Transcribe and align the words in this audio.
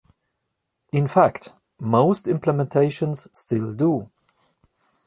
In 0.91 1.05
fact, 1.07 1.53
most 1.79 2.25
implementations 2.25 3.27
still 3.37 3.75
do. 3.75 4.07